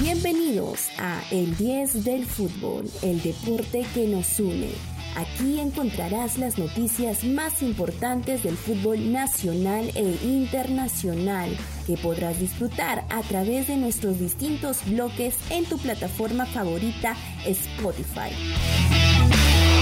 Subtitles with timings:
[0.00, 4.70] Bienvenidos a El 10 del Fútbol, el deporte que nos une.
[5.16, 11.56] Aquí encontrarás las noticias más importantes del fútbol nacional e internacional
[11.86, 18.30] que podrás disfrutar a través de nuestros distintos bloques en tu plataforma favorita Spotify.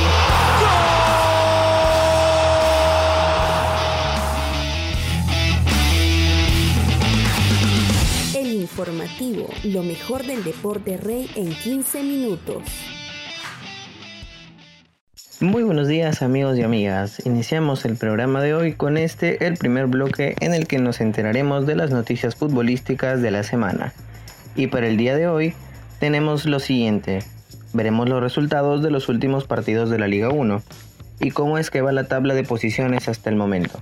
[0.08, 1.05] El
[8.76, 12.62] informativo, lo mejor del deporte rey en 15 minutos.
[15.40, 17.24] Muy buenos días amigos y amigas.
[17.24, 21.66] Iniciamos el programa de hoy con este, el primer bloque en el que nos enteraremos
[21.66, 23.94] de las noticias futbolísticas de la semana.
[24.56, 25.54] Y para el día de hoy
[25.98, 27.20] tenemos lo siguiente.
[27.72, 30.62] Veremos los resultados de los últimos partidos de la Liga 1
[31.20, 33.80] y cómo es que va la tabla de posiciones hasta el momento.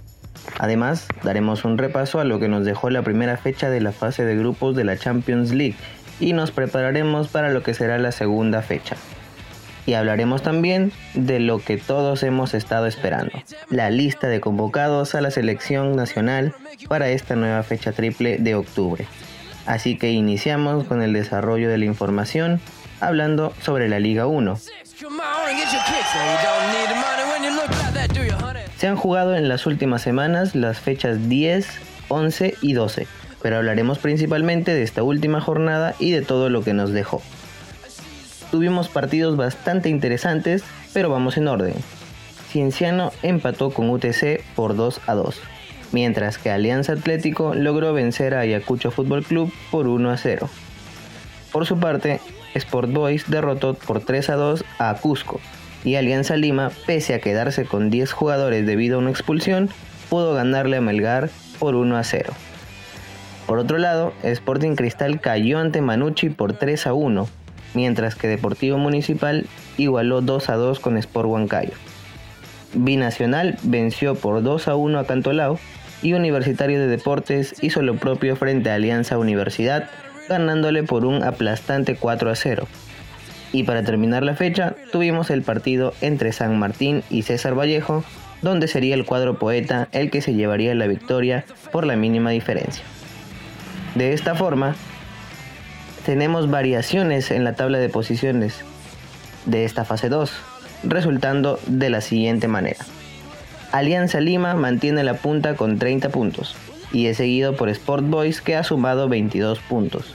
[0.59, 4.25] Además, daremos un repaso a lo que nos dejó la primera fecha de la fase
[4.25, 5.77] de grupos de la Champions League
[6.21, 8.97] y nos prepararemos para lo que será la segunda fecha
[9.87, 13.33] y hablaremos también de lo que todos hemos estado esperando,
[13.69, 16.55] la lista de convocados a la selección nacional
[16.89, 19.07] para esta nueva fecha triple de octubre.
[19.67, 22.61] Así que iniciamos con el desarrollo de la información
[23.01, 24.59] hablando sobre la Liga 1.
[28.85, 31.67] Se han jugado en las últimas semanas las fechas 10,
[32.09, 33.07] 11 y 12,
[33.41, 37.23] pero hablaremos principalmente de esta última jornada y de todo lo que nos dejó
[38.51, 41.73] tuvimos partidos bastante interesantes, pero vamos en orden.
[42.51, 45.41] Cienciano empató con UTC por 2 a 2,
[45.93, 50.51] mientras que Alianza Atlético logró vencer a Ayacucho Fútbol Club por 1 a 0.
[51.53, 52.21] Por su parte,
[52.53, 55.41] Sport Boys derrotó por 3 a 2 a Cusco
[55.85, 59.69] y Alianza Lima, pese a quedarse con 10 jugadores debido a una expulsión,
[60.09, 62.33] pudo ganarle a Melgar por 1 a 0.
[63.47, 67.29] Por otro lado, Sporting Cristal cayó ante Manucci por 3 a 1
[67.75, 69.47] mientras que Deportivo Municipal
[69.77, 71.75] igualó 2 a 2 con Sport Huancayo.
[72.73, 75.59] Binacional venció por 2 a 1 a Cantolao
[76.03, 79.91] y Universitario de Deportes hizo lo propio frente a Alianza Universidad,
[80.29, 82.67] ganándole por un aplastante 4 a 0.
[83.55, 88.03] Y para terminar la fecha, tuvimos el partido entre San Martín y César Vallejo,
[88.43, 92.85] donde sería el cuadro poeta el que se llevaría la victoria por la mínima diferencia.
[93.95, 94.75] De esta forma,
[96.05, 98.57] tenemos variaciones en la tabla de posiciones
[99.47, 100.33] de esta fase 2,
[100.83, 102.85] resultando de la siguiente manera.
[103.71, 106.57] Alianza Lima mantiene la punta con 30 puntos
[106.93, 110.13] y es seguido por Sport Boys que ha sumado 22 puntos.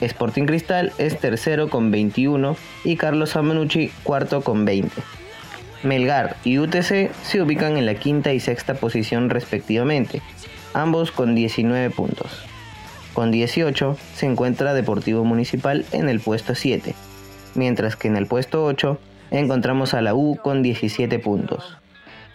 [0.00, 4.90] Sporting Cristal es tercero con 21 y Carlos Amanucci cuarto con 20.
[5.82, 10.22] Melgar y UTC se ubican en la quinta y sexta posición respectivamente,
[10.74, 12.44] ambos con 19 puntos.
[13.14, 16.94] Con 18 se encuentra Deportivo Municipal en el puesto 7,
[17.54, 18.98] mientras que en el puesto 8
[19.30, 21.76] encontramos a la U con 17 puntos.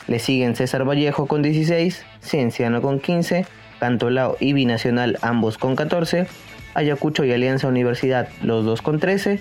[0.08, 3.46] Le siguen César Vallejo con 16, Cienciano con 15,
[3.80, 6.28] Cantolao y Binacional ambos con 14,
[6.76, 9.40] Ayacucho y Alianza Universidad los dos con 13,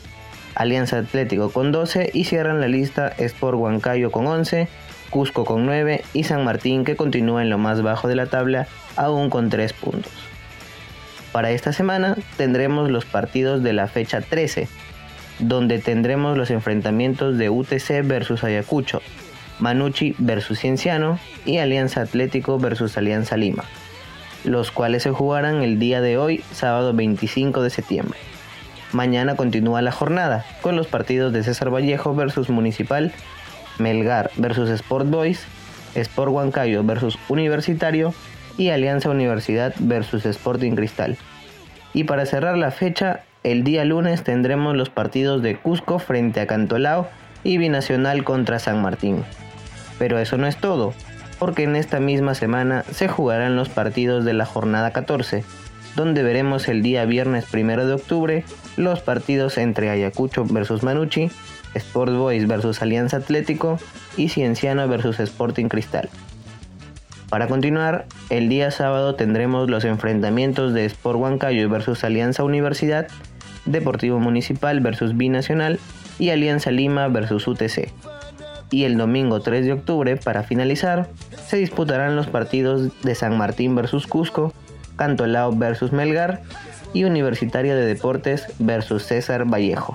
[0.55, 4.69] Alianza Atlético con 12 y cierran la lista Sport Huancayo con 11,
[5.11, 8.67] Cusco con 9 y San Martín que continúa en lo más bajo de la tabla
[8.97, 10.13] aún con 3 puntos.
[11.33, 14.69] Para esta semana tendremos los partidos de la fecha 13,
[15.41, 19.03] donde tendremos los enfrentamientos de UTC versus Ayacucho,
[19.59, 23.65] Manucci versus Cienciano y Alianza Atlético versus Alianza Lima,
[24.45, 28.19] los cuales se jugarán el día de hoy, sábado 25 de septiembre.
[28.93, 33.13] Mañana continúa la jornada con los partidos de César Vallejo versus Municipal,
[33.79, 35.45] Melgar versus Sport Boys,
[35.95, 38.15] Sport Huancayo versus Universitario
[38.57, 41.17] y Alianza Universidad versus Sporting Cristal.
[41.93, 46.47] Y para cerrar la fecha, el día lunes tendremos los partidos de Cusco frente a
[46.47, 47.09] Cantolao
[47.43, 49.25] y Binacional contra San Martín.
[49.99, 50.95] Pero eso no es todo,
[51.45, 55.45] porque en esta misma semana se jugarán los partidos de la jornada 14,
[55.95, 58.45] donde veremos el día viernes 1 de octubre
[58.79, 61.31] los partidos entre Ayacucho versus Manucci,
[61.75, 63.79] Sport Boys versus Alianza Atlético
[64.17, 66.09] y Cienciano versus Sporting Cristal.
[67.29, 73.09] Para continuar, el día sábado tendremos los enfrentamientos de Sport Huancayo versus Alianza Universidad,
[73.67, 75.79] Deportivo Municipal versus Binacional
[76.19, 77.93] y Alianza Lima versus UTC.
[78.75, 81.07] Y el domingo 3 de octubre, para finalizar,
[81.47, 84.53] se disputarán los partidos de San Martín versus Cusco,
[84.97, 86.43] Cantolao versus Melgar
[86.93, 89.95] y Universitario de Deportes versus César Vallejo.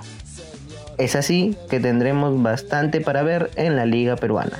[0.96, 4.56] Es así que tendremos bastante para ver en la liga peruana.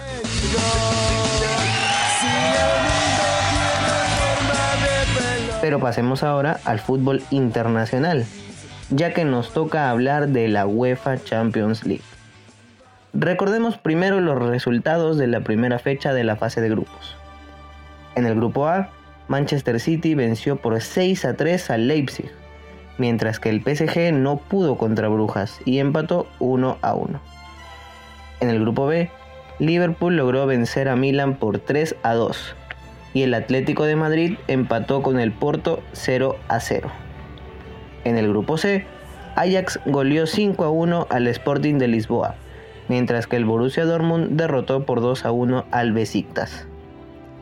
[5.63, 8.27] Pero pasemos ahora al fútbol internacional,
[8.91, 12.10] ya que nos toca hablar de la UEFA Champions League.
[13.13, 17.17] Recordemos primero los resultados de la primera fecha de la fase de grupos.
[18.15, 18.91] En el grupo A,
[19.27, 22.31] Manchester City venció por 6 a 3 al Leipzig,
[22.99, 27.21] mientras que el PSG no pudo contra Brujas y empató 1 a 1.
[28.41, 29.11] En el grupo B,
[29.59, 32.55] Liverpool logró vencer a Milan por 3 a 2
[33.13, 36.91] y el Atlético de Madrid empató con el Porto 0 a 0.
[38.05, 38.87] En el grupo C,
[39.35, 42.37] Ajax goleó 5 a 1 al Sporting de Lisboa,
[42.91, 46.67] mientras que el Borussia Dortmund derrotó por 2 a 1 al Besiktas.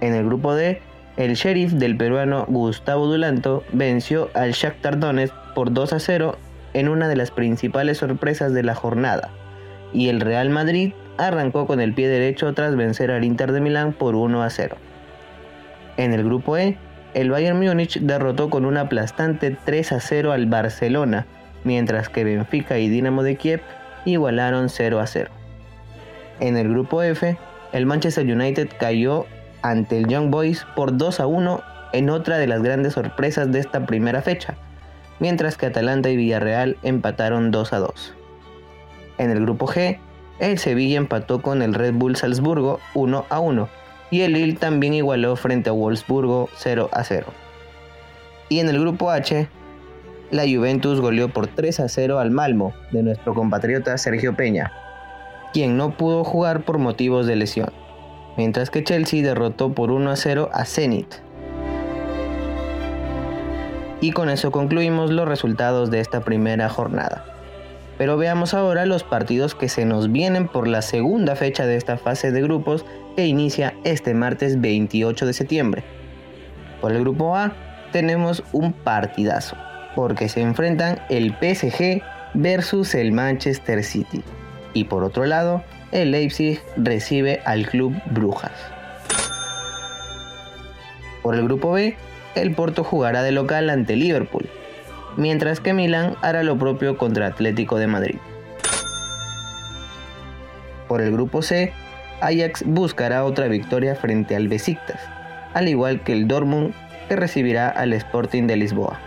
[0.03, 0.83] En el grupo D,
[1.17, 6.37] el sheriff del peruano Gustavo Dulanto venció al Shakhtar Donetsk por 2 a 0
[6.75, 9.31] en una de las principales sorpresas de la jornada,
[9.95, 13.95] y el Real Madrid arrancó con el pie derecho tras vencer al Inter de Milán
[13.95, 14.77] por 1 a 0.
[15.97, 16.77] En el grupo E,
[17.15, 21.25] el Bayern Múnich derrotó con un aplastante 3 a 0 al Barcelona,
[21.65, 23.63] mientras que Benfica y Dinamo de Kiev
[24.05, 25.31] igualaron 0 a 0.
[26.41, 27.37] En el grupo F,
[27.73, 29.27] el Manchester United cayó
[29.63, 31.63] ante el Young Boys por 2 a 1
[31.93, 34.57] en otra de las grandes sorpresas de esta primera fecha,
[35.19, 38.15] mientras que Atalanta y Villarreal empataron 2 a 2.
[39.19, 39.99] En el grupo G,
[40.39, 43.69] el Sevilla empató con el Red Bull Salzburgo 1 a 1
[44.11, 47.27] y el Lille también igualó frente a Wolfsburgo 0 a 0.
[48.49, 49.49] Y en el grupo H,
[50.31, 54.73] la Juventus goleó por 3 a 0 al Malmo de nuestro compatriota Sergio Peña,
[55.53, 57.73] quien no pudo jugar por motivos de lesión,
[58.37, 61.15] mientras que Chelsea derrotó por 1 a 0 a Zenit.
[64.01, 67.25] Y con eso concluimos los resultados de esta primera jornada.
[67.97, 71.99] Pero veamos ahora los partidos que se nos vienen por la segunda fecha de esta
[71.99, 72.87] fase de grupos
[73.17, 75.83] que inicia este martes 28 de septiembre.
[76.81, 77.53] Por el grupo A
[77.91, 79.57] tenemos un partidazo,
[79.95, 82.03] porque se enfrentan el PSG
[82.35, 84.23] versus el Manchester City.
[84.75, 85.63] Y por otro lado,
[85.93, 88.53] el Leipzig recibe al Club Brujas.
[91.23, 91.97] Por el grupo B,
[92.35, 94.49] el Porto jugará de local ante Liverpool,
[95.17, 98.17] mientras que Milán hará lo propio contra Atlético de Madrid.
[100.87, 101.73] Por el grupo C,
[102.21, 105.01] Ajax buscará otra victoria frente al Besiktas,
[105.55, 106.73] al igual que el Dortmund
[107.09, 108.99] que recibirá al Sporting de Lisboa.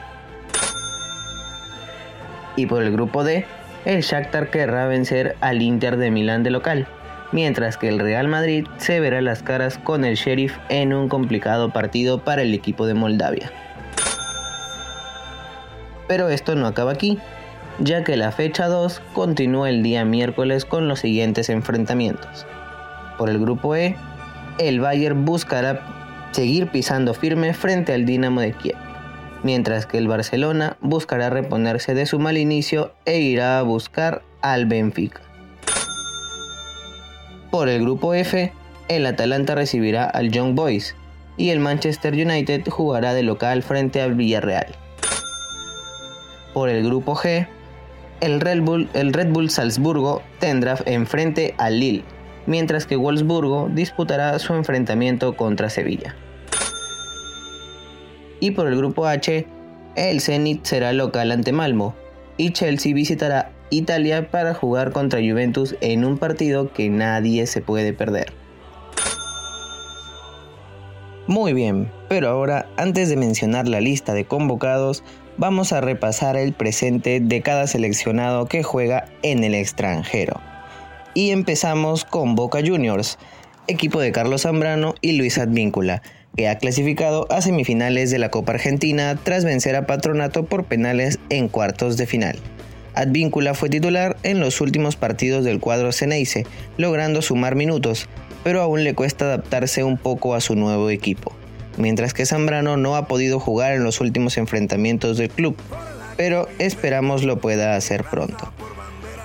[2.56, 3.46] Y por el grupo D,
[3.86, 6.88] el Shakhtar querrá vencer al Inter de Milán de local,
[7.32, 11.70] mientras que el Real Madrid se verá las caras con el Sheriff en un complicado
[11.70, 13.52] partido para el equipo de Moldavia.
[16.08, 17.20] Pero esto no acaba aquí,
[17.80, 22.46] ya que la fecha 2 continúa el día miércoles con los siguientes enfrentamientos.
[23.18, 23.96] Por el grupo E,
[24.60, 25.80] el Bayern buscará
[26.32, 28.78] seguir pisando firme frente al Dinamo de Kiev,
[29.44, 34.66] mientras que el Barcelona buscará reponerse de su mal inicio e irá a buscar al
[34.66, 35.22] Benfica.
[37.50, 38.54] Por el grupo F,
[38.88, 40.96] el Atalanta recibirá al Young Boys
[41.38, 44.76] y el Manchester United jugará de local frente al Villarreal.
[46.54, 47.48] Por el grupo G,
[48.22, 52.04] el Red Bull, Salzburgo tendrá enfrente al Lille,
[52.46, 56.16] mientras que Wolfsburgo disputará su enfrentamiento contra Sevilla.
[58.42, 59.48] Y por el grupo H,
[59.96, 61.96] el Zenit será local ante Malmo
[62.36, 67.94] y Chelsea visitará Italia para jugar contra Juventus en un partido que nadie se puede
[67.94, 68.34] perder.
[71.28, 75.04] Muy bien, pero ahora antes de mencionar la lista de convocados,
[75.38, 80.42] vamos a repasar el presente de cada seleccionado que juega en el extranjero.
[81.14, 83.18] Y empezamos con Boca Juniors,
[83.68, 86.02] equipo de Carlos Zambrano y Luis Advíncula,
[86.36, 91.20] que ha clasificado a semifinales de la Copa Argentina tras vencer a Patronato por penales
[91.30, 92.38] en cuartos de final.
[92.94, 96.46] Advíncula fue titular en los últimos partidos del cuadro Ceneice,
[96.78, 98.08] logrando sumar minutos,
[98.44, 101.34] pero aún le cuesta adaptarse un poco a su nuevo equipo
[101.78, 105.56] mientras que Zambrano no ha podido jugar en los últimos enfrentamientos del club,
[106.18, 108.52] pero esperamos lo pueda hacer pronto.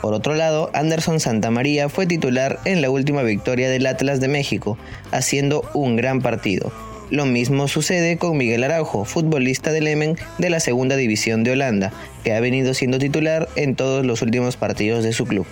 [0.03, 4.79] Por otro lado, Anderson Santamaría fue titular en la última victoria del Atlas de México,
[5.11, 6.71] haciendo un gran partido.
[7.11, 11.93] Lo mismo sucede con Miguel Araujo, futbolista del Emen de la segunda división de Holanda,
[12.25, 15.47] que ha venido siendo titular en todos los últimos partidos de su club.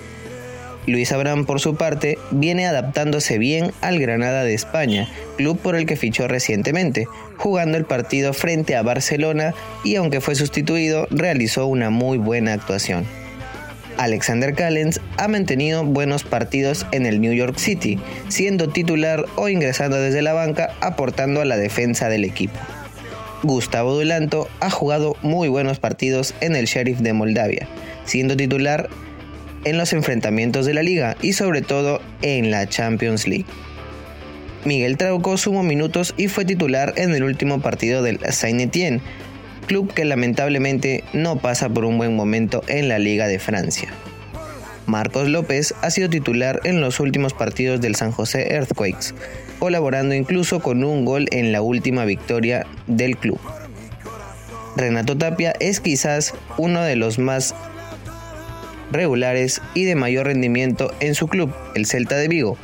[0.86, 5.86] Luis Abraham, por su parte, viene adaptándose bien al Granada de España, club por el
[5.86, 7.06] que fichó recientemente,
[7.36, 13.06] jugando el partido frente a Barcelona y aunque fue sustituido, realizó una muy buena actuación.
[13.96, 17.98] Alexander Callens ha mantenido buenos partidos en el New York City,
[18.28, 22.58] siendo titular o ingresando desde la banca, aportando a la defensa del equipo.
[23.42, 27.68] Gustavo Dulanto ha jugado muy buenos partidos en el Sheriff de Moldavia,
[28.04, 28.88] siendo titular
[29.64, 33.46] en los enfrentamientos de la liga y sobre todo en la Champions League.
[34.64, 39.02] Miguel Trauco sumó minutos y fue titular en el último partido del Saint-Étienne,
[39.64, 43.88] club que lamentablemente no pasa por un buen momento en la Liga de Francia.
[44.86, 49.14] Marcos López ha sido titular en los últimos partidos del San José Earthquakes,
[49.58, 53.40] colaborando incluso con un gol en la última victoria del club.
[54.76, 57.54] Renato Tapia es quizás uno de los más
[58.90, 62.58] regulares y de mayor rendimiento en su club, el Celta de Vigo,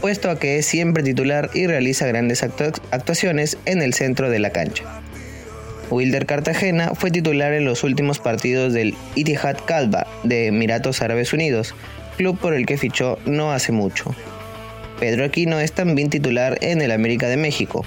[0.00, 4.50] puesto a que es siempre titular y realiza grandes actuaciones en el centro de la
[4.50, 5.02] cancha.
[5.90, 11.74] Wilder Cartagena fue titular en los últimos partidos del Itihad Kalba de Emiratos Árabes Unidos,
[12.16, 14.14] club por el que fichó no hace mucho.
[14.98, 17.84] Pedro Aquino es también titular en el América de México,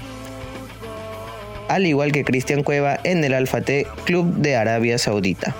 [1.68, 5.54] al igual que Cristian Cueva en el Alfa T Club de Arabia Saudita.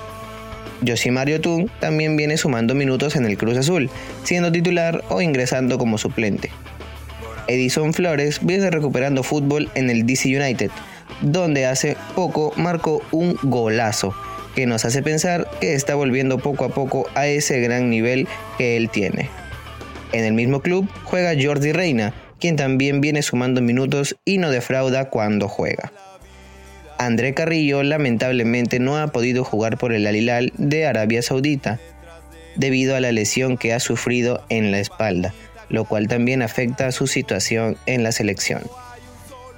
[0.86, 3.90] Josimar Yotun también viene sumando minutos en el Cruz Azul,
[4.24, 6.50] siendo titular o ingresando como suplente.
[7.48, 10.70] Edison Flores viene recuperando fútbol en el DC United,
[11.20, 14.14] donde hace poco marcó un golazo,
[14.54, 18.76] que nos hace pensar que está volviendo poco a poco a ese gran nivel que
[18.76, 19.30] él tiene.
[20.12, 25.10] En el mismo club juega Jordi Reina, quien también viene sumando minutos y no defrauda
[25.10, 25.92] cuando juega.
[26.98, 31.78] André Carrillo lamentablemente no ha podido jugar por el Alilal de Arabia Saudita,
[32.56, 35.32] debido a la lesión que ha sufrido en la espalda,
[35.68, 38.62] lo cual también afecta su situación en la selección.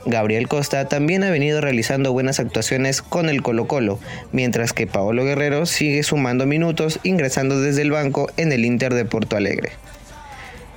[0.04, 4.00] Gabriel Costa también ha venido realizando buenas actuaciones con el Colo Colo,
[4.32, 9.04] mientras que Paolo Guerrero sigue sumando minutos ingresando desde el banco en el Inter de
[9.04, 9.70] Porto Alegre.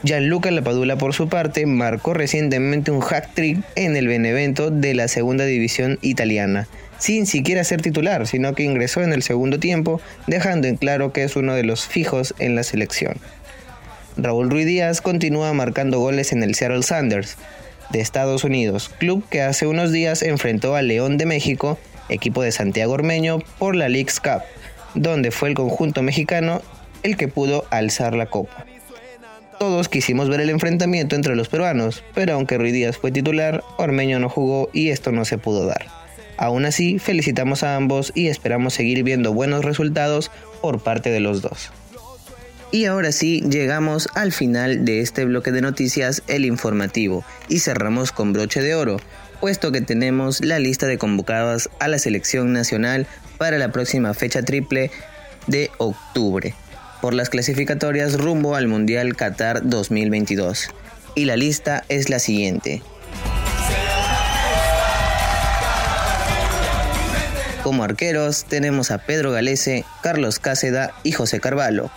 [0.03, 5.45] Gianluca Lapadula por su parte marcó recientemente un hat-trick en el Benevento de la segunda
[5.45, 6.67] división italiana,
[6.99, 11.23] sin siquiera ser titular, sino que ingresó en el segundo tiempo, dejando en claro que
[11.23, 13.15] es uno de los fijos en la selección.
[14.17, 17.37] Raúl Ruiz Díaz continúa marcando goles en el Seattle Sanders
[17.89, 21.77] de Estados Unidos, club que hace unos días enfrentó al León de México,
[22.09, 24.41] equipo de Santiago Ormeño, por la League's Cup,
[24.93, 26.61] donde fue el conjunto mexicano
[27.03, 28.65] el que pudo alzar la copa.
[29.59, 34.19] Todos quisimos ver el enfrentamiento entre los peruanos, pero aunque Ruiz Díaz fue titular, Ormeño
[34.19, 35.85] no jugó y esto no se pudo dar.
[36.37, 41.41] Aún así, felicitamos a ambos y esperamos seguir viendo buenos resultados por parte de los
[41.41, 41.71] dos.
[42.75, 48.11] Y ahora sí, llegamos al final de este bloque de noticias, el informativo, y cerramos
[48.11, 48.97] con broche de oro,
[49.39, 54.41] puesto que tenemos la lista de convocadas a la selección nacional para la próxima fecha
[54.41, 54.91] triple
[55.47, 56.53] de octubre
[57.01, 60.67] por las clasificatorias rumbo al Mundial Qatar 2022.
[61.15, 62.81] Y la lista es la siguiente.
[67.63, 71.89] Como arqueros tenemos a Pedro Galese, Carlos Cáceda y José Carvalho.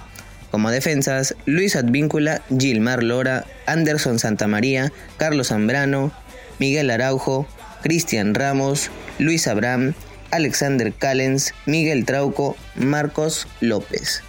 [0.51, 6.13] Como defensas, Luis Advíncula, Gilmar Lora, Anderson Santamaría, Carlos Zambrano,
[6.59, 7.47] Miguel Araujo,
[7.83, 9.95] Cristian Ramos, Luis Abraham,
[10.31, 14.23] Alexander Callens, Miguel Trauco, Marcos López.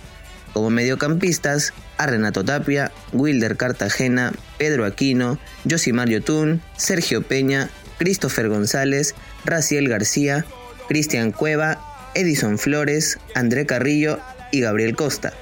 [0.53, 5.37] Como mediocampistas, a Renato Tapia, Wilder Cartagena, Pedro Aquino,
[5.69, 10.45] Josimar Yotun, Sergio Peña, Christopher González, Raciel García,
[10.87, 14.19] Cristian Cueva, Edison Flores, André Carrillo
[14.51, 15.33] y Gabriel Costa.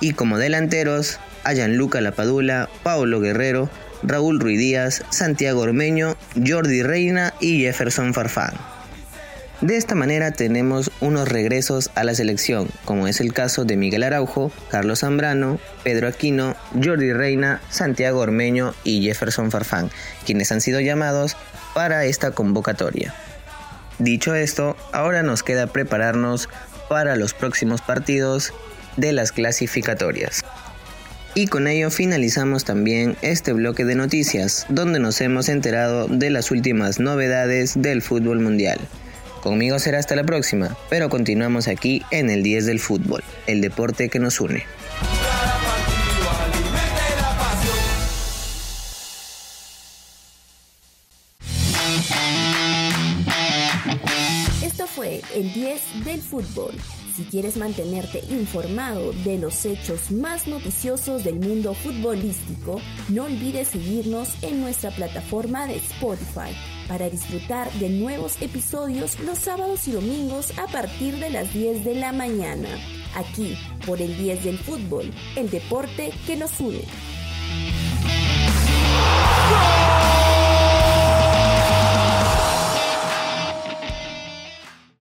[0.00, 3.70] Y como delanteros, a Gianluca Lapadula, Paulo Guerrero,
[4.02, 8.54] Raúl Ruidíaz, Santiago Ormeño, Jordi Reina y Jefferson Farfán.
[9.60, 14.04] De esta manera tenemos unos regresos a la selección, como es el caso de Miguel
[14.04, 19.90] Araujo, Carlos Zambrano, Pedro Aquino, Jordi Reina, Santiago Ormeño y Jefferson Farfán,
[20.24, 21.36] quienes han sido llamados
[21.74, 23.14] para esta convocatoria.
[23.98, 26.48] Dicho esto, ahora nos queda prepararnos
[26.88, 28.54] para los próximos partidos
[28.96, 30.42] de las clasificatorias.
[31.34, 36.50] Y con ello finalizamos también este bloque de noticias, donde nos hemos enterado de las
[36.50, 38.80] últimas novedades del fútbol mundial.
[39.42, 44.08] Conmigo será hasta la próxima, pero continuamos aquí en el 10 del fútbol, el deporte
[44.08, 44.64] que nos une.
[54.62, 56.74] Esto fue el 10 del fútbol.
[57.20, 64.30] Si quieres mantenerte informado de los hechos más noticiosos del mundo futbolístico, no olvides seguirnos
[64.40, 66.56] en nuestra plataforma de Spotify
[66.88, 71.96] para disfrutar de nuevos episodios los sábados y domingos a partir de las 10 de
[71.96, 72.70] la mañana.
[73.14, 76.80] Aquí, por el 10 del fútbol, el deporte que nos une.